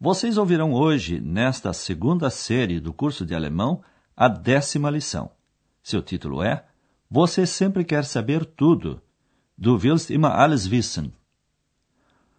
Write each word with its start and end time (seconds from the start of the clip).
Vocês 0.00 0.38
ouvirão 0.38 0.72
hoje, 0.72 1.20
nesta 1.20 1.72
segunda 1.72 2.30
série 2.30 2.78
do 2.78 2.92
curso 2.92 3.26
de 3.26 3.34
alemão, 3.34 3.82
a 4.16 4.28
décima 4.28 4.90
lição. 4.90 5.28
Seu 5.82 6.00
título 6.00 6.40
é 6.40 6.64
Você 7.10 7.44
sempre 7.44 7.84
quer 7.84 8.04
saber 8.04 8.44
tudo. 8.44 9.02
Du 9.56 9.76
willst 9.76 10.10
immer 10.10 10.30
alles 10.30 10.68
wissen. 10.68 11.12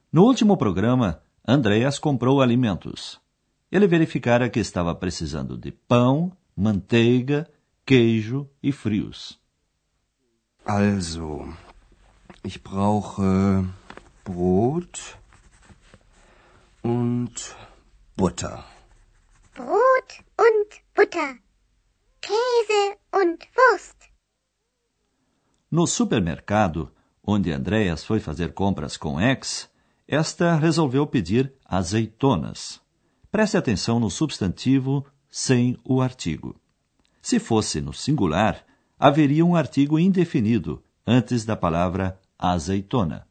No 0.10 0.24
último 0.24 0.56
programa, 0.56 1.22
Andreas 1.46 2.00
comprou 2.00 2.42
alimentos. 2.42 3.20
Ele 3.70 3.88
verificara 3.88 4.50
que 4.50 4.62
estava 4.62 4.96
precisando 4.96 5.58
de 5.58 5.70
pão, 5.70 6.32
manteiga, 6.56 7.46
queijo 7.86 8.50
e 8.64 8.72
frios. 8.72 9.38
Also, 10.66 11.54
ich 12.46 12.58
brauche 12.58 13.22
Brot 14.24 15.19
und 16.84 17.56
Butter. 18.16 18.66
Brot 19.54 20.24
und 20.38 20.82
Butter, 20.96 21.38
Käse 22.22 22.98
und 23.12 23.48
Wurst. 23.56 24.10
No 25.72 25.86
supermercado, 25.86 26.92
onde 27.24 27.54
Andreas 27.54 28.04
foi 28.04 28.20
fazer 28.20 28.54
compras 28.54 28.98
com 28.98 29.20
X, 29.20 29.70
esta 30.08 30.56
resolveu 30.56 31.06
pedir 31.06 31.54
azeitonas. 31.66 32.82
Preste 33.32 33.58
atenção 33.58 34.00
no 34.00 34.10
substantivo 34.10 35.06
sem 35.30 35.78
o 35.84 36.02
artigo. 36.02 36.60
Se 37.22 37.40
fosse 37.40 37.80
no 37.80 37.94
singular, 37.94 38.66
haveria 38.98 39.46
um 39.46 39.56
artigo 39.56 40.00
indefinido 40.00 40.82
antes 41.06 41.46
da 41.46 41.56
palavra 41.56 42.20
azeitona. 42.38 43.29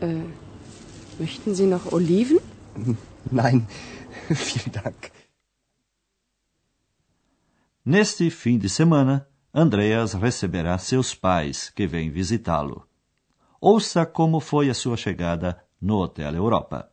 Äh, 0.00 0.24
möchten 1.18 1.54
Sie 1.54 1.66
noch 1.66 1.92
Oliven? 1.92 2.38
Nein, 3.30 3.66
vielen 4.28 4.72
Dank. 4.72 5.12
Neste 7.84 8.30
fim 8.30 8.58
de 8.58 8.68
semana, 8.68 9.26
Andreas 9.52 10.14
receberá 10.14 10.78
seus 10.78 11.14
pais, 11.14 11.70
que 11.70 11.86
vêm 11.86 12.10
visitá-lo. 12.10 12.86
Ouça 13.60 14.06
como 14.06 14.40
foi 14.40 14.70
a 14.70 14.74
sua 14.74 14.96
chegada 14.96 15.62
no 15.80 15.96
Hotel 15.96 16.34
Europa. 16.34 16.90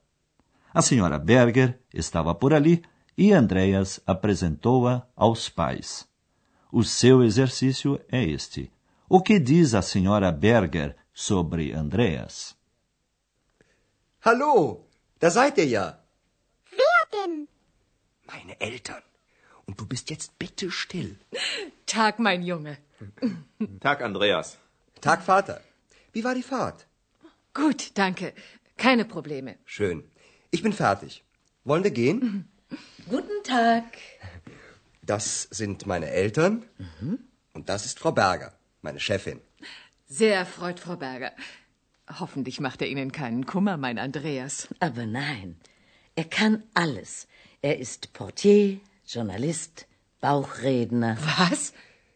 A 0.73 0.81
senhora 0.81 1.19
Berger 1.19 1.79
estava 1.93 2.33
por 2.35 2.53
ali 2.53 2.83
e 3.17 3.31
Andreas 3.31 4.01
apresentou-a 4.05 5.07
aos 5.15 5.49
pais. 5.49 6.07
O 6.71 6.83
seu 6.83 7.23
exercício 7.23 7.99
é 8.11 8.23
este. 8.23 8.71
O 9.07 9.21
que 9.21 9.39
diz 9.39 9.73
a 9.73 9.81
senhora 9.81 10.31
Berger 10.31 10.95
sobre 11.13 11.71
Andreas? 11.71 12.56
Hallo, 14.21 14.85
da 15.19 15.29
seid 15.29 15.57
ihr 15.57 15.65
ja. 15.67 15.99
Wer 16.71 17.19
denn? 17.19 17.47
Meine 18.25 18.59
Eltern. 18.59 19.01
Und 19.65 19.79
du 19.79 19.85
bist 19.85 20.09
jetzt 20.09 20.37
bitte 20.39 20.71
still. 20.71 21.17
Tag, 21.85 22.19
mein 22.19 22.43
Junge. 22.43 22.77
Tag, 23.79 24.01
Andreas. 24.01 24.57
Tag, 25.01 25.21
Vater. 25.21 25.61
Wie 26.13 26.23
war 26.23 26.33
die 26.35 26.43
Fahrt? 26.43 26.87
Gut, 27.53 27.91
danke. 27.97 28.33
Keine 28.77 29.05
Probleme. 29.05 29.57
Schön. 29.65 30.03
Ich 30.51 30.63
bin 30.63 30.73
fertig. 30.73 31.23
Wollen 31.63 31.83
wir 31.83 31.91
gehen? 31.91 32.49
Guten 33.09 33.43
Tag. 33.43 33.83
Das 35.01 35.43
sind 35.43 35.85
meine 35.85 36.09
Eltern. 36.09 36.65
Und 37.53 37.69
das 37.69 37.85
ist 37.85 37.99
Frau 37.99 38.11
Berger, 38.11 38.53
meine 38.81 38.99
Chefin. 38.99 39.41
Sehr 40.07 40.35
erfreut, 40.35 40.79
Frau 40.79 40.95
Berger. 40.95 41.31
Hoffentlich 42.09 42.59
macht 42.59 42.81
er 42.81 42.87
Ihnen 42.87 43.11
keinen 43.11 43.45
Kummer, 43.45 43.77
mein 43.77 43.99
Andreas. 43.99 44.67
Aber 44.79 45.05
nein, 45.05 45.57
er 46.15 46.23
kann 46.23 46.63
alles. 46.73 47.27
Er 47.61 47.79
ist 47.79 48.13
Portier, 48.13 48.79
Journalist, 49.05 49.87
Bauchredner. 50.21 51.17
Was? 51.37 51.73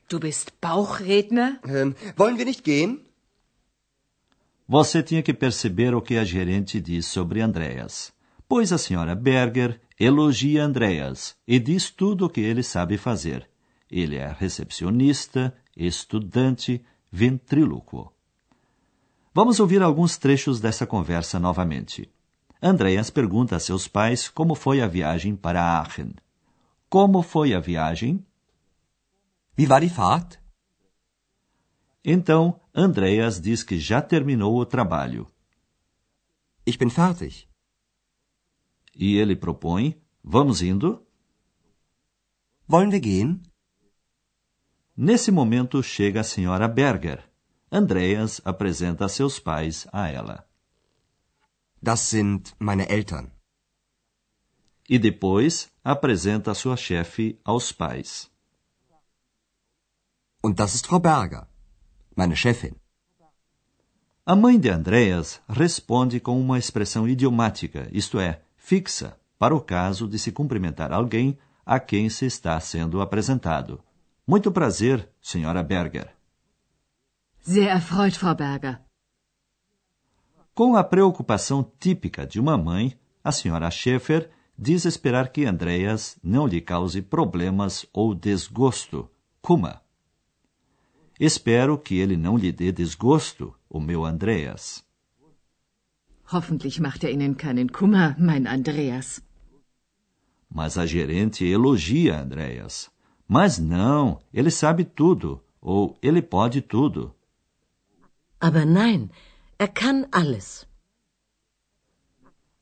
Du 0.07 0.19
bist 0.19 0.59
Bauchredner? 0.61 1.59
Ähm, 1.67 1.95
wollen 2.15 2.37
wir 2.37 2.45
nicht 2.45 2.63
gehen? 2.63 3.05
Você 4.67 5.03
tinha 5.03 5.21
que 5.21 5.33
perceber 5.33 5.93
o 5.93 6.01
que 6.01 6.17
a 6.17 6.23
gerente 6.23 6.79
diz 6.79 7.05
sobre 7.05 7.41
Andreas, 7.41 8.13
pois 8.47 8.71
a 8.71 8.77
senhora 8.77 9.15
Berger 9.15 9.81
elogia 9.99 10.63
Andreas 10.63 11.35
e 11.45 11.59
diz 11.59 11.91
tudo 11.91 12.25
o 12.25 12.29
que 12.29 12.39
ele 12.39 12.63
sabe 12.63 12.97
fazer. 12.97 13.49
Ele 13.89 14.15
é 14.15 14.31
recepcionista, 14.31 15.53
estudante, 15.75 16.81
ventríloquo. 17.11 18.13
Vamos 19.33 19.61
ouvir 19.61 19.81
alguns 19.81 20.17
trechos 20.17 20.59
dessa 20.59 20.85
conversa 20.85 21.39
novamente. 21.39 22.11
Andreas 22.61 23.09
pergunta 23.09 23.55
a 23.55 23.59
seus 23.59 23.87
pais 23.87 24.27
como 24.27 24.55
foi 24.55 24.81
a 24.81 24.87
viagem 24.87 25.37
para 25.37 25.63
Aachen. 25.63 26.15
Como 26.89 27.23
foi 27.23 27.53
a 27.53 27.59
viagem? 27.61 28.25
Wie 29.57 29.67
war 29.67 29.79
die 29.79 29.89
Fahrt? 29.89 30.37
Então, 32.03 32.59
Andreas 32.75 33.39
diz 33.39 33.63
que 33.63 33.79
já 33.79 34.01
terminou 34.01 34.59
o 34.59 34.65
trabalho. 34.65 35.25
Ich 36.65 36.77
bin 36.77 36.89
fertig. 36.89 37.47
E 38.93 39.15
ele 39.15 39.37
propõe: 39.37 39.95
Vamos 40.21 40.61
indo? 40.61 41.07
Wollen 42.67 42.91
wir 42.91 42.99
gehen? 42.99 43.41
Nesse 44.95 45.31
momento 45.31 45.81
chega 45.81 46.19
a 46.19 46.23
senhora 46.23 46.67
Berger. 46.67 47.30
Andreas 47.71 48.41
apresenta 48.43 49.07
seus 49.07 49.39
pais 49.39 49.87
a 49.93 50.09
ela. 50.09 50.45
Das 51.81 52.01
sind 52.01 52.53
meine 52.59 52.85
Eltern. 52.89 53.31
E 54.89 54.99
depois 54.99 55.69
apresenta 55.81 56.53
sua 56.53 56.75
chefe 56.75 57.39
aos 57.45 57.71
pais. 57.71 58.29
Und 60.43 60.57
das 60.57 60.75
ist 60.75 60.85
Frau 60.85 60.99
Berger, 60.99 61.47
meine 62.13 62.35
Chefin. 62.35 62.75
A 64.25 64.35
mãe 64.35 64.59
de 64.59 64.69
Andreas 64.69 65.39
responde 65.47 66.19
com 66.19 66.39
uma 66.41 66.59
expressão 66.59 67.07
idiomática, 67.07 67.87
isto 67.93 68.19
é, 68.19 68.41
fixa, 68.57 69.17
para 69.39 69.55
o 69.55 69.61
caso 69.61 70.09
de 70.09 70.19
se 70.19 70.33
cumprimentar 70.33 70.91
alguém 70.91 71.39
a 71.65 71.79
quem 71.79 72.09
se 72.09 72.25
está 72.25 72.59
sendo 72.59 72.99
apresentado. 72.99 73.81
Muito 74.27 74.51
prazer, 74.51 75.09
senhora 75.21 75.63
Berger. 75.63 76.20
Sehr 77.43 77.71
erfreut, 77.71 78.17
Frau 78.19 78.35
Berger. 78.35 78.79
Com 80.53 80.75
a 80.75 80.83
preocupação 80.83 81.63
típica 81.79 82.25
de 82.25 82.39
uma 82.39 82.55
mãe, 82.55 82.95
a 83.23 83.31
senhora 83.31 83.71
Schaeffer 83.71 84.29
diz 84.55 84.85
esperar 84.85 85.31
que 85.31 85.45
Andreas 85.45 86.19
não 86.23 86.45
lhe 86.45 86.61
cause 86.61 87.01
problemas 87.01 87.85
ou 87.91 88.13
desgosto. 88.13 89.09
Kuma. 89.41 89.81
Espero 91.19 91.79
que 91.79 91.95
ele 91.95 92.15
não 92.15 92.37
lhe 92.37 92.51
dê 92.51 92.71
desgosto, 92.71 93.55
o 93.67 93.79
meu 93.79 94.05
Andreas. 94.05 94.83
Hoffentlich 96.31 96.79
macht 96.79 97.03
er 97.03 97.11
Ihnen 97.11 97.35
keinen 97.35 97.69
Kummer, 97.69 98.15
mein 98.19 98.47
Andreas. 98.47 99.21
Mas 100.47 100.77
a 100.77 100.85
gerente 100.85 101.43
elogia 101.43 102.21
Andreas. 102.21 102.89
Mas 103.27 103.57
não, 103.57 104.19
ele 104.31 104.51
sabe 104.51 104.85
tudo, 104.85 105.43
ou 105.59 105.97
ele 106.01 106.21
pode 106.21 106.61
tudo. 106.61 107.15
Aber 108.41 108.65
nein, 108.65 109.11
er 109.59 109.67
kann 109.67 110.07
alles. 110.11 110.65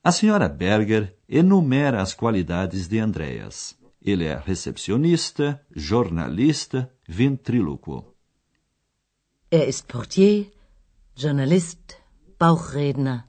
A 0.04 0.12
senhora 0.12 0.50
Berger 0.50 1.16
enumera 1.28 2.02
as 2.02 2.14
qualidades 2.14 2.88
de 2.88 3.00
Andreas. 3.00 3.78
Ele 4.02 4.26
é 4.26 4.36
recepcionista, 4.38 5.66
jornalista, 5.76 6.92
ventríloquo. 7.08 8.16
Er 9.52 9.68
ist 9.68 9.88
Portier, 9.88 10.52
Journalist, 11.16 11.96
Bauchredner. 12.38 13.26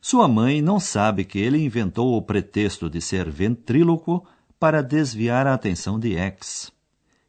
Sua 0.00 0.28
mãe 0.28 0.60
não 0.60 0.78
sabe 0.80 1.24
que 1.24 1.38
ele 1.38 1.58
inventou 1.64 2.16
o 2.16 2.22
pretexto 2.22 2.90
de 2.90 3.00
ser 3.00 3.30
ventríloco 3.30 4.26
para 4.58 4.82
desviar 4.82 5.46
a 5.46 5.54
atenção 5.54 5.98
de 5.98 6.16
X. 6.16 6.72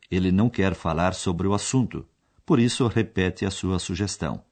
Ele 0.09 0.31
não 0.31 0.49
quer 0.49 0.73
falar 0.73 1.13
sobre 1.13 1.47
o 1.47 1.53
assunto, 1.53 2.05
por 2.45 2.59
isso 2.59 2.87
repete 2.87 3.45
a 3.45 3.51
sua 3.51 3.79
sugestão. 3.79 4.43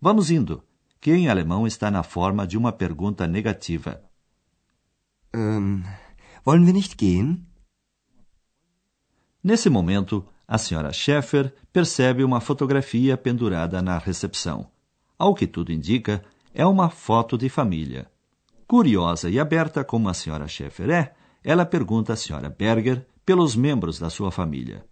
Vamos 0.00 0.30
indo, 0.30 0.62
que 1.00 1.12
em 1.12 1.28
alemão 1.28 1.66
está 1.66 1.90
na 1.90 2.02
forma 2.02 2.46
de 2.46 2.56
uma 2.56 2.72
pergunta 2.72 3.26
negativa. 3.26 4.00
Ähm, 5.32 5.84
wollen 6.44 6.64
wir 6.64 6.74
nicht 6.74 6.96
gehen? 6.96 7.46
Nesse 9.42 9.70
momento, 9.70 10.26
a 10.46 10.58
senhora 10.58 10.92
Schaeffer 10.92 11.54
percebe 11.72 12.24
uma 12.24 12.40
fotografia 12.40 13.16
pendurada 13.16 13.80
na 13.80 13.96
recepção. 13.98 14.70
Ao 15.18 15.34
que 15.34 15.46
tudo 15.46 15.72
indica, 15.72 16.22
é 16.52 16.66
uma 16.66 16.90
foto 16.90 17.38
de 17.38 17.48
família. 17.48 18.10
Curiosa 18.66 19.30
e 19.30 19.38
aberta 19.38 19.84
como 19.84 20.08
a 20.08 20.14
senhora 20.14 20.48
Schaeffer 20.48 20.90
é, 20.90 21.14
ela 21.42 21.64
pergunta 21.64 22.12
à 22.12 22.16
senhora 22.16 22.50
Berger 22.50 23.06
pelos 23.24 23.56
membros 23.56 23.98
da 23.98 24.10
sua 24.10 24.30
família. 24.30 24.84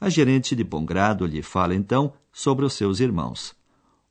A 0.00 0.08
gerente 0.08 0.54
de 0.54 0.62
bom 0.62 0.84
grado 0.84 1.26
lhe 1.26 1.42
fala 1.42 1.74
então 1.74 2.12
sobre 2.32 2.64
os 2.64 2.74
seus 2.74 3.00
irmãos. 3.00 3.54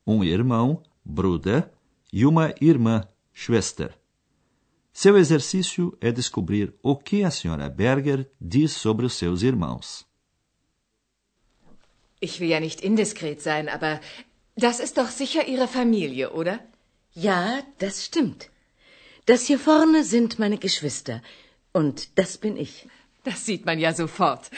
Um 0.06 0.22
irmão, 0.22 0.82
Bruder, 1.04 1.70
e 2.12 2.26
uma 2.26 2.54
irmã, 2.60 3.06
Schwester. 3.32 3.96
Seu 4.92 5.16
exercício 5.16 5.96
é 6.00 6.10
descobrir 6.10 6.74
o 6.82 6.96
que 6.96 7.22
a 7.24 7.30
senhora 7.30 7.68
Berger 7.68 8.28
diz 8.40 8.72
sobre 8.72 9.06
os 9.06 9.14
seus 9.14 9.42
irmãos. 9.42 10.06
Ich 12.20 12.40
will 12.40 12.50
ja 12.50 12.60
nicht 12.60 12.80
indiskret 12.84 13.40
sein, 13.40 13.68
aber 13.68 14.00
das 14.56 14.80
ist 14.80 14.96
doch 14.98 15.08
sicher 15.08 15.46
Ihre 15.46 15.68
Familie, 15.68 16.30
oder? 16.30 16.58
Ja, 17.14 17.62
das 17.78 18.04
stimmt. 18.04 18.50
Das 19.26 19.46
hier 19.46 19.58
vorne 19.58 20.02
sind 20.02 20.38
meine 20.38 20.58
Geschwister. 20.58 21.22
Und 21.72 22.18
das 22.18 22.36
bin 22.36 22.56
ich. 22.56 22.88
Das 23.22 23.46
sieht 23.46 23.64
man 23.66 23.78
ja 23.78 23.92
sofort. 23.92 24.50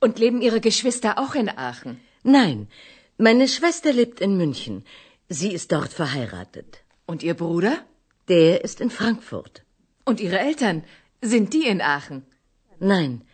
Und 0.00 0.18
leben 0.18 0.40
Ihre 0.42 0.60
Geschwister 0.60 1.18
auch 1.18 1.34
in 1.34 1.48
Aachen? 1.48 2.00
Nein, 2.22 2.68
meine 3.18 3.48
Schwester 3.48 3.92
lebt 3.92 4.20
in 4.20 4.36
München. 4.36 4.84
Sie 5.28 5.52
ist 5.52 5.72
dort 5.72 5.92
verheiratet. 5.92 6.84
Und 7.06 7.22
Ihr 7.22 7.34
Bruder? 7.34 7.74
Der 8.28 8.64
ist 8.64 8.80
in 8.80 8.90
Frankfurt. 8.90 9.62
Und 10.04 10.20
Ihre 10.20 10.38
Eltern? 10.38 10.84
Sind 11.22 11.52
die 11.54 11.66
in 11.66 11.80
Aachen? 11.80 12.26
Nein, 12.78 13.24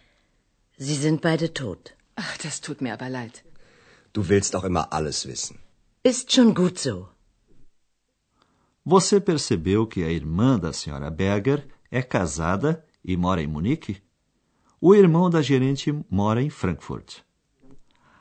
sie 0.76 0.94
sind 0.94 1.20
beide 1.20 1.52
tot. 1.52 1.94
Ach, 2.14 2.36
das 2.38 2.60
tut 2.60 2.80
mir 2.80 2.92
aber 2.92 3.08
leid. 3.08 3.42
Du 4.12 4.28
willst 4.28 4.54
auch 4.54 4.64
immer 4.64 4.92
alles 4.92 5.26
wissen. 5.26 5.58
Ist 6.02 6.32
schon 6.32 6.54
gut 6.54 6.78
so. 6.78 7.08
Você 8.84 9.20
percebeu 9.20 9.86
que 9.86 10.02
a 10.04 10.10
irmã 10.10 10.58
da 10.58 10.72
senhora 10.72 11.10
Berger 11.10 11.64
é 11.90 12.02
casada 12.02 12.84
e 13.04 13.16
mora 13.16 13.42
em 13.42 13.46
Munique? 13.46 14.02
O 14.84 14.96
irmão 14.96 15.30
da 15.30 15.40
gerente 15.40 15.94
mora 16.10 16.42
em 16.42 16.50
Frankfurt. 16.50 17.20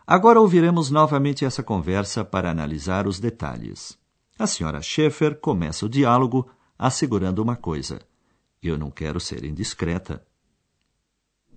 Agora 0.06 0.40
ouviremos 0.40 0.92
novamente 0.92 1.44
essa 1.44 1.64
conversa 1.64 2.24
para 2.24 2.52
analisar 2.52 3.08
os 3.08 3.20
detalhes. 3.20 3.98
A 4.38 4.46
senhora 4.46 4.80
Schaeffer 4.80 5.40
começa 5.40 5.88
o 5.88 5.90
diálogo 5.90 6.48
assegurando 6.78 7.42
uma 7.42 7.56
coisa: 7.56 8.00
Eu 8.62 8.78
não 8.78 8.92
quero 8.92 9.20
ser 9.20 9.44
indiscreta. 9.44 10.24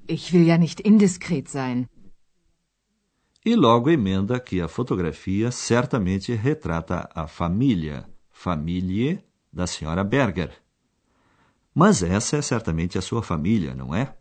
Ich 0.09 0.35
will 0.35 0.47
ja 0.47 0.57
nicht 0.57 0.81
indiskret 0.89 1.51
sein. 1.51 1.87
E 3.45 3.55
logo 3.55 3.91
emenda 3.91 4.41
que 4.41 4.63
a 4.63 4.69
fotografia 4.69 5.51
certamente 5.51 6.33
retrata 6.33 7.11
a 7.15 7.27
família, 7.27 8.09
família 8.31 9.23
da 9.53 9.67
senhora 9.67 10.03
Berger. 10.03 10.51
Mas 11.75 12.03
essa 12.03 12.39
é 12.39 12.43
certamente 12.43 12.97
a 12.97 13.03
sua 13.03 13.23
família, 13.23 13.75
não 13.75 13.95
é? 13.95 14.17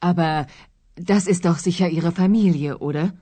Aber 0.00 0.46
das 0.94 1.26
ist 1.26 1.44
doch 1.44 1.58
sicher 1.58 1.88
Ihre 1.88 2.12
Familie, 2.12 2.78
oder? 2.78 3.12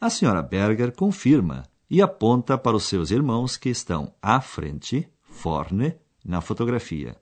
A 0.00 0.10
senhora 0.10 0.42
Berger 0.42 0.92
confirma 0.92 1.64
e 1.90 2.00
aponta 2.00 2.56
para 2.56 2.76
os 2.76 2.84
seus 2.84 3.10
irmãos 3.10 3.56
que 3.56 3.70
estão 3.70 4.14
à 4.22 4.40
frente, 4.40 5.08
vorne, 5.28 5.96
na 6.24 6.40
fotografia. 6.40 7.16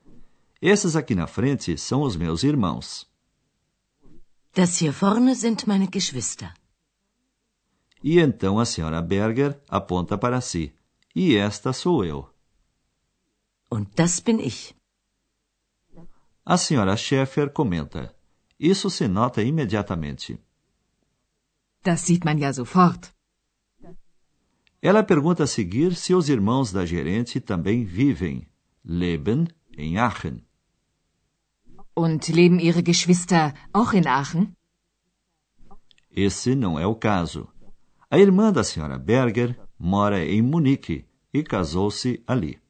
Esses 0.60 0.96
aqui 0.96 1.14
na 1.14 1.26
frente 1.26 1.78
são 1.78 2.02
os 2.02 2.16
meus 2.16 2.42
irmãos. 2.42 3.06
Das 4.54 4.80
hier 4.80 4.92
vorne 4.92 5.34
sind 5.34 5.66
meine 5.66 5.86
Geschwister. 5.86 6.52
E 8.02 8.18
então 8.18 8.58
a 8.58 8.64
senhora 8.64 9.02
Berger 9.02 9.60
aponta 9.68 10.16
para 10.18 10.40
si. 10.40 10.72
E 11.14 11.36
esta 11.36 11.72
sou 11.72 12.04
eu. 12.04 12.28
Und 13.70 13.88
das 13.96 14.20
bin 14.20 14.38
ich. 14.38 14.74
A 16.48 16.56
senhora 16.56 16.96
Schaeffer 16.96 17.52
comenta. 17.52 18.14
Isso 18.56 18.88
se 18.88 19.08
nota 19.08 19.42
imediatamente. 19.42 20.38
Das 21.82 22.02
sieht 22.02 22.24
man 22.24 22.38
ja 22.38 22.52
sofort. 22.52 23.12
Ela 24.80 25.02
pergunta 25.02 25.42
a 25.42 25.46
seguir 25.48 25.96
se 25.96 26.14
os 26.14 26.28
irmãos 26.28 26.70
da 26.70 26.86
gerente 26.86 27.40
também 27.40 27.84
vivem, 27.84 28.46
leben, 28.84 29.48
em 29.76 29.98
Aachen. 29.98 30.44
Und 31.96 32.28
leben 32.32 32.60
Ihre 32.60 32.82
Geschwister 32.82 33.52
auch 33.74 33.92
in 33.92 34.06
Aachen? 34.06 34.54
Esse 36.10 36.54
não 36.54 36.78
é 36.78 36.86
o 36.86 36.94
caso. 36.94 37.48
A 38.08 38.18
irmã 38.20 38.52
da 38.52 38.62
senhora 38.62 38.98
Berger 38.98 39.58
mora 39.76 40.24
em 40.24 40.42
Munique 40.42 41.04
e 41.34 41.42
casou-se 41.42 42.22
ali. 42.24 42.60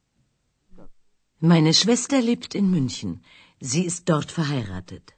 Meine 1.38 1.74
Schwester 1.74 2.22
lebt 2.22 2.56
in 2.56 2.62
München. 2.62 3.20
Sie 3.60 3.84
ist 3.86 4.04
dort 4.04 4.30
verheiratet. 4.30 5.14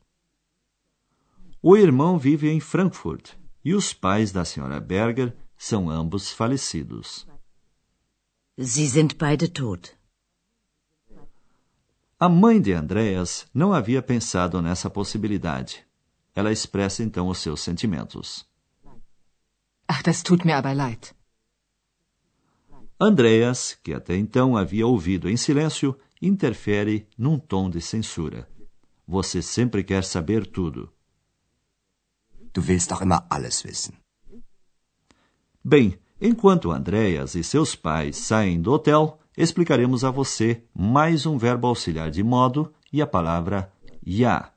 O 1.60 1.76
irmão 1.76 2.18
vive 2.18 2.48
em 2.48 2.60
Frankfurt 2.60 3.32
e 3.64 3.74
os 3.74 3.92
pais 3.92 4.30
da 4.30 4.44
senhora 4.44 4.80
Berger 4.80 5.36
são 5.56 5.90
ambos 5.90 6.30
falecidos. 6.30 7.26
Sie 8.56 8.86
sind 8.86 9.16
beide 9.18 9.48
tot. 9.48 9.96
A 12.20 12.28
mãe 12.28 12.60
de 12.60 12.72
Andreas 12.72 13.46
não 13.52 13.72
havia 13.72 14.02
pensado 14.02 14.60
nessa 14.62 14.88
possibilidade. 14.88 15.84
Ela 16.34 16.52
expressa 16.52 17.02
então 17.02 17.28
os 17.28 17.38
seus 17.38 17.60
sentimentos. 17.60 18.46
Ach, 19.88 20.02
das 20.02 20.22
tut 20.22 20.44
mir 20.44 20.54
aber 20.54 20.74
leid. 20.74 21.14
Andreas, 23.00 23.78
que 23.82 23.94
até 23.94 24.16
então 24.16 24.56
havia 24.56 24.86
ouvido 24.86 25.28
em 25.28 25.36
silêncio, 25.36 25.96
interfere 26.20 27.06
num 27.16 27.38
tom 27.38 27.70
de 27.70 27.80
censura. 27.80 28.48
Você 29.06 29.40
sempre 29.40 29.82
quer 29.82 30.04
saber 30.04 30.46
tudo. 30.46 30.92
Du 32.52 32.60
willst 32.66 32.92
auch 32.92 33.02
immer 33.02 33.26
alles 33.30 33.64
wissen. 33.64 33.94
Bem, 35.64 35.98
enquanto 36.20 36.70
Andreas 36.70 37.34
e 37.34 37.44
seus 37.44 37.74
pais 37.74 38.16
saem 38.16 38.60
do 38.60 38.72
hotel, 38.72 39.18
explicaremos 39.36 40.02
a 40.02 40.10
você 40.10 40.62
mais 40.74 41.26
um 41.26 41.38
verbo 41.38 41.66
auxiliar 41.66 42.10
de 42.10 42.22
modo 42.22 42.72
e 42.92 43.00
a 43.00 43.06
palavra 43.06 43.72
ja. 44.04 44.52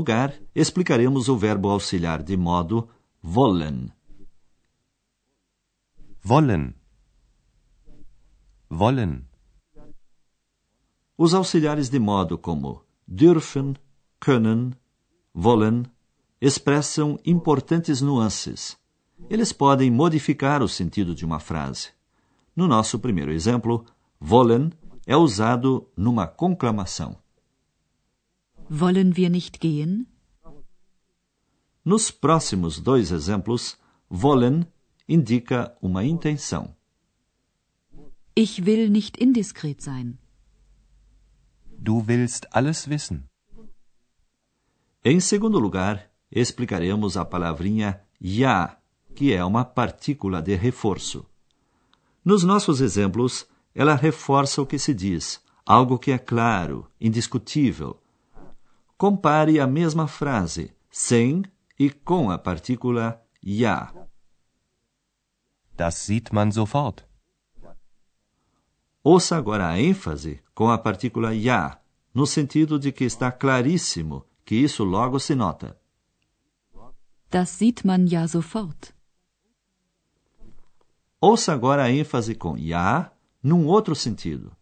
Lugar, 0.00 0.32
explicaremos 0.54 1.28
o 1.28 1.36
verbo 1.36 1.68
auxiliar 1.68 2.22
de 2.22 2.36
modo 2.36 2.88
wollen. 3.22 3.92
Wollen. 6.24 6.74
Wollen. 8.70 9.12
Os 11.18 11.34
auxiliares 11.34 11.90
de 11.90 11.98
modo 11.98 12.38
como 12.38 12.82
dürfen, 13.06 13.76
können, 14.18 14.72
wollen 15.34 15.84
expressam 16.40 17.18
importantes 17.24 18.00
nuances. 18.00 18.78
Eles 19.28 19.52
podem 19.52 19.90
modificar 19.90 20.62
o 20.62 20.68
sentido 20.68 21.14
de 21.14 21.26
uma 21.26 21.38
frase. 21.38 21.90
No 22.56 22.66
nosso 22.66 22.98
primeiro 22.98 23.32
exemplo, 23.32 23.84
wollen 24.18 24.72
é 25.06 25.14
usado 25.14 25.86
numa 25.94 26.26
conclamação. 26.26 27.18
Wollen 28.72 29.16
wir 29.16 29.30
nicht 29.30 29.60
gehen? 29.60 30.06
Nos 31.82 32.12
próximos 32.12 32.80
dois 32.80 33.10
exemplos, 33.10 33.76
wollen 34.08 34.64
indica 35.08 35.76
uma 35.80 36.04
intenção. 36.04 36.76
Ich 38.36 38.64
will 38.64 38.88
nicht 38.88 39.16
indiskret 39.16 39.82
sein. 39.82 40.18
Du 41.76 42.06
willst 42.06 42.46
alles 42.52 42.88
wissen. 42.88 43.24
Em 45.04 45.18
segundo 45.18 45.58
lugar, 45.58 46.08
explicaremos 46.30 47.16
a 47.16 47.24
palavrinha 47.24 48.00
ja, 48.20 48.78
que 49.16 49.32
é 49.32 49.44
uma 49.44 49.64
partícula 49.64 50.40
de 50.40 50.54
reforço. 50.54 51.26
Nos 52.24 52.44
nossos 52.44 52.80
exemplos, 52.80 53.48
ela 53.74 53.96
reforça 53.96 54.62
o 54.62 54.66
que 54.66 54.78
se 54.78 54.94
diz, 54.94 55.42
algo 55.66 55.98
que 55.98 56.12
é 56.12 56.18
claro, 56.18 56.86
indiscutível. 57.00 58.00
Compare 59.00 59.58
a 59.58 59.66
mesma 59.66 60.06
frase 60.06 60.76
sem 60.90 61.42
e 61.78 61.88
com 61.88 62.30
a 62.30 62.36
partícula 62.36 63.18
ja. 63.42 63.94
Das 65.74 65.94
sieht 65.94 66.34
man 66.34 66.52
sofort. 66.52 67.02
Ouça 69.02 69.38
agora 69.38 69.68
a 69.68 69.80
ênfase 69.80 70.42
com 70.54 70.70
a 70.70 70.76
partícula 70.76 71.34
ja, 71.34 71.80
no 72.12 72.26
sentido 72.26 72.78
de 72.78 72.92
que 72.92 73.04
está 73.04 73.32
claríssimo 73.32 74.26
que 74.44 74.56
isso 74.56 74.84
logo 74.84 75.18
se 75.18 75.34
nota. 75.34 75.80
Das 77.30 77.48
sieht 77.48 77.86
man 77.86 78.06
ja 78.06 78.28
sofort. 78.28 78.92
Ouça 81.22 81.54
agora 81.54 81.84
a 81.84 81.90
ênfase 81.90 82.34
com 82.34 82.54
ja 82.58 83.10
num 83.42 83.66
outro 83.66 83.94
sentido. 83.94 84.54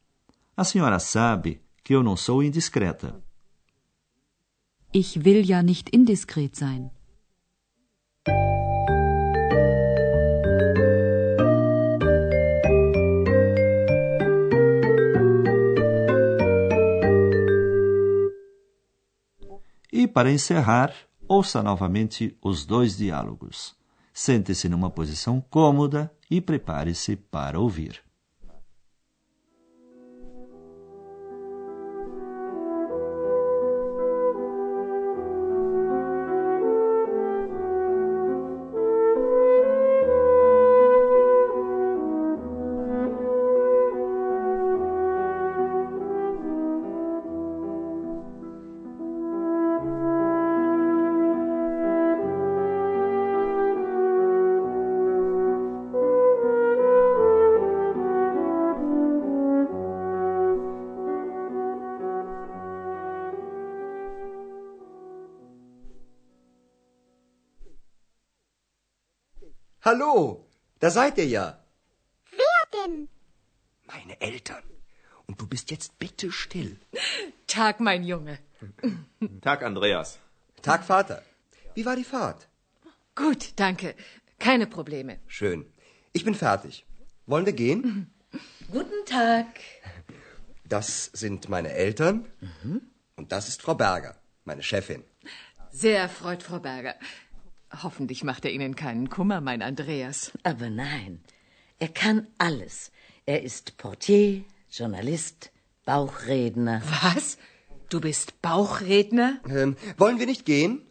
A 0.56 0.62
senhora 0.62 1.00
sabe 1.00 1.60
que 1.82 1.92
eu 1.92 2.04
não 2.04 2.16
sou 2.16 2.40
indiscreta. 2.40 3.20
Ich 4.90 5.24
will 5.24 5.44
ja 5.44 5.62
nicht 5.62 5.90
indiskret 5.90 6.56
sein. 6.56 6.90
E 19.92 20.06
para 20.06 20.30
encerrar, 20.30 20.94
ouça 21.28 21.62
novamente 21.62 22.36
os 22.42 22.64
dois 22.64 22.96
diálogos. 22.96 23.76
Sente-se 24.12 24.68
numa 24.68 24.90
posição 24.90 25.40
cômoda 25.50 26.10
e 26.30 26.40
prepare-se 26.40 27.16
para 27.16 27.60
ouvir. 27.60 28.07
Hallo, 69.88 70.44
da 70.80 70.90
seid 70.90 71.16
ihr 71.16 71.26
ja. 71.26 71.64
Wer 72.30 72.60
denn? 72.74 73.08
Meine 73.86 74.20
Eltern. 74.20 74.62
Und 75.26 75.40
du 75.40 75.46
bist 75.46 75.70
jetzt 75.70 75.98
bitte 75.98 76.30
still. 76.30 76.78
Tag, 77.46 77.80
mein 77.80 78.04
Junge. 78.04 78.38
Tag, 79.40 79.62
Andreas. 79.62 80.18
Tag, 80.60 80.84
Vater. 80.84 81.22
Wie 81.74 81.86
war 81.86 81.96
die 81.96 82.04
Fahrt? 82.04 82.48
Gut, 83.14 83.54
danke. 83.56 83.94
Keine 84.38 84.66
Probleme. 84.66 85.20
Schön. 85.26 85.64
Ich 86.12 86.22
bin 86.22 86.34
fertig. 86.34 86.84
Wollen 87.24 87.46
wir 87.46 87.54
gehen? 87.54 88.12
Guten 88.70 89.06
Tag. 89.06 89.46
Das 90.66 91.06
sind 91.14 91.48
meine 91.48 91.72
Eltern. 91.72 92.26
Und 93.16 93.32
das 93.32 93.48
ist 93.48 93.62
Frau 93.62 93.74
Berger, 93.74 94.20
meine 94.44 94.62
Chefin. 94.62 95.02
Sehr 95.70 95.98
erfreut, 95.98 96.42
Frau 96.42 96.58
Berger. 96.58 96.94
Hoffentlich 97.70 98.24
macht 98.24 98.44
er 98.44 98.52
Ihnen 98.52 98.74
keinen 98.74 99.08
Kummer, 99.10 99.40
mein 99.40 99.62
Andreas. 99.62 100.32
Aber 100.42 100.70
nein, 100.70 101.20
er 101.78 101.88
kann 101.88 102.26
alles. 102.38 102.90
Er 103.26 103.42
ist 103.42 103.76
Portier, 103.76 104.44
Journalist, 104.70 105.50
Bauchredner. 105.84 106.82
Was? 107.02 107.38
Du 107.88 108.00
bist 108.00 108.40
Bauchredner? 108.42 109.40
Ähm, 109.48 109.76
wollen 109.96 110.18
wir 110.18 110.26
nicht 110.26 110.44
gehen? 110.44 110.82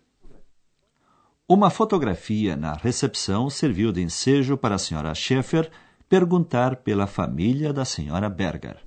Uma 1.49 1.69
fotografia 1.69 2.57
na 2.57 2.73
recepção 2.73 3.49
serviu 3.49 3.93
de 3.93 4.01
ensejo 4.01 4.57
para 4.57 4.75
a 4.75 4.77
senhora 4.77 5.15
Schaeffer 5.15 5.69
perguntar 6.09 6.75
pela 6.77 7.07
família 7.07 7.71
da 7.71 7.85
senhora 7.85 8.29
Berger. 8.29 8.77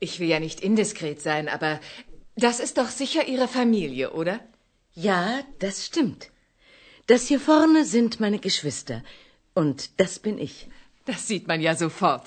Ich 0.00 0.18
will 0.18 0.28
ja 0.28 0.40
nicht 0.40 0.60
indiskret 0.60 1.20
sein, 1.20 1.48
aber 1.48 1.78
das 2.36 2.58
ist 2.58 2.78
doch 2.78 2.88
sicher 2.88 3.28
Ihre 3.28 3.48
Familie, 3.48 4.12
oder? 4.12 4.40
Ja, 4.94 5.40
das 5.60 5.86
stimmt. 5.86 6.32
Das 7.10 7.22
hier 7.28 7.40
vorne 7.40 7.84
sind 7.84 8.20
meine 8.24 8.40
Geschwister. 8.48 8.98
Und 9.60 9.78
das 10.00 10.12
bin 10.26 10.36
ich. 10.46 10.54
Das 11.10 11.20
sieht 11.30 11.46
man 11.50 11.60
ja 11.66 11.74
sofort. 11.74 12.26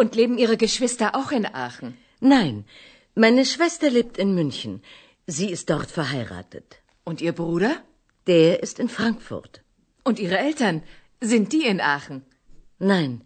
Und 0.00 0.16
leben 0.20 0.36
Ihre 0.44 0.58
Geschwister 0.64 1.14
auch 1.18 1.30
in 1.38 1.46
Aachen? 1.46 1.96
Nein, 2.20 2.64
meine 3.14 3.44
Schwester 3.52 3.88
lebt 3.98 4.18
in 4.24 4.34
München. 4.34 4.82
Sie 5.36 5.48
ist 5.56 5.70
dort 5.70 5.90
verheiratet. 5.90 6.68
Und 7.04 7.20
Ihr 7.26 7.34
Bruder? 7.42 7.72
Der 8.26 8.62
ist 8.66 8.78
in 8.78 8.90
Frankfurt. 8.98 9.62
Und 10.04 10.18
Ihre 10.18 10.38
Eltern? 10.48 10.82
Sind 11.32 11.52
die 11.54 11.64
in 11.72 11.80
Aachen? 11.80 12.22
Nein, 12.78 13.22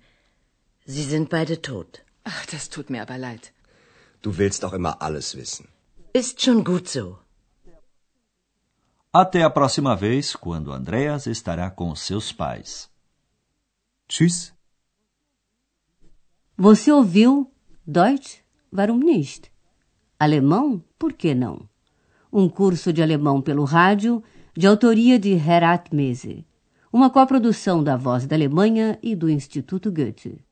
sie 0.85 1.07
sind 1.13 1.31
beide 1.31 1.63
tot. 1.63 2.03
Ach, 2.25 2.43
das 2.53 2.69
tut 2.69 2.91
mir 2.91 3.03
aber 3.03 3.19
leid. 3.19 3.53
Du 4.23 4.37
willst 4.39 4.63
doch 4.63 4.75
immer 4.75 5.01
alles 5.01 5.37
wissen. 5.37 5.69
Ist 6.13 6.43
schon 6.43 6.63
gut 6.63 6.89
so. 6.89 7.19
Até 9.19 9.43
a 9.43 9.49
próxima 9.49 9.97
vez, 9.97 10.37
quando 10.37 10.71
Andreas 10.71 11.27
estará 11.27 11.71
com 11.71 11.95
seus 11.95 12.33
pais. 12.33 12.91
Tschüss. 14.07 14.53
Você 16.55 16.93
ouviu 16.93 17.51
Deutsch? 17.87 18.41
Warum 18.71 18.99
nicht? 18.99 19.51
Alemão? 20.19 20.85
Por 20.99 21.15
que 21.15 21.35
não? 21.35 21.67
Um 22.31 22.47
curso 22.47 22.93
de 22.93 23.03
alemão 23.03 23.41
pelo 23.41 23.65
rádio, 23.65 24.23
de 24.55 24.67
autoria 24.67 25.19
de 25.19 25.33
Herat 25.33 25.95
Mese. 25.95 26.47
Uma 26.93 27.09
coprodução 27.09 27.83
da 27.83 27.97
Voz 27.97 28.27
da 28.27 28.37
Alemanha 28.37 28.99
e 29.03 29.17
do 29.17 29.31
Instituto 29.31 29.91
Goethe. 29.91 30.45